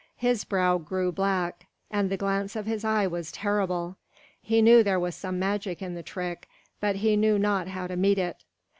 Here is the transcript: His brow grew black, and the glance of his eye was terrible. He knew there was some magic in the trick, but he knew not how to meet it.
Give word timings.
His 0.17 0.45
brow 0.45 0.79
grew 0.79 1.11
black, 1.11 1.67
and 1.91 2.09
the 2.09 2.17
glance 2.17 2.55
of 2.55 2.65
his 2.65 2.83
eye 2.83 3.05
was 3.05 3.31
terrible. 3.31 3.97
He 4.41 4.59
knew 4.59 4.81
there 4.81 4.99
was 4.99 5.13
some 5.13 5.37
magic 5.37 5.79
in 5.79 5.93
the 5.93 6.01
trick, 6.01 6.49
but 6.79 6.95
he 6.95 7.15
knew 7.15 7.37
not 7.37 7.67
how 7.67 7.85
to 7.85 7.95
meet 7.95 8.17
it. 8.17 8.43